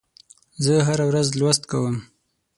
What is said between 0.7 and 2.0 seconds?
هره ورځ لوست کوم.